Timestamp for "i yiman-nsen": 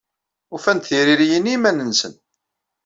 1.47-2.13